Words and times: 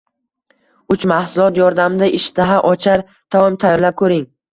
Uch 0.93 1.03
mahsulot 1.11 1.59
yordamida 1.61 2.09
ishtaha 2.19 2.55
ochar 2.71 3.05
taom 3.37 3.59
tayyorlab 3.65 3.99
ko‘ring 4.05 4.25